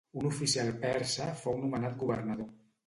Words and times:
Un 0.21 0.23
oficial 0.29 0.71
persa 0.85 1.29
fou 1.43 1.61
nomenat 1.67 1.99
governador. 2.07 2.55